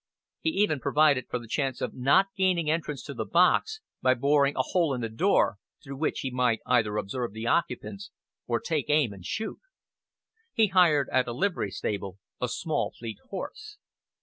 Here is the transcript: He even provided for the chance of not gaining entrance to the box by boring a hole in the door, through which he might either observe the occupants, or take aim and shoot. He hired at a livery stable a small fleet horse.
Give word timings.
He 0.39 0.49
even 0.49 0.79
provided 0.79 1.27
for 1.29 1.37
the 1.37 1.47
chance 1.47 1.79
of 1.79 1.93
not 1.93 2.29
gaining 2.35 2.71
entrance 2.71 3.03
to 3.03 3.13
the 3.13 3.23
box 3.23 3.81
by 4.01 4.15
boring 4.15 4.55
a 4.55 4.63
hole 4.63 4.95
in 4.95 5.01
the 5.01 5.09
door, 5.09 5.57
through 5.83 5.97
which 5.97 6.21
he 6.21 6.31
might 6.31 6.59
either 6.65 6.97
observe 6.97 7.33
the 7.33 7.45
occupants, 7.45 8.09
or 8.47 8.59
take 8.59 8.89
aim 8.89 9.13
and 9.13 9.23
shoot. 9.23 9.59
He 10.53 10.69
hired 10.69 11.07
at 11.11 11.27
a 11.27 11.33
livery 11.33 11.69
stable 11.69 12.17
a 12.41 12.47
small 12.47 12.91
fleet 12.97 13.19
horse. 13.29 13.77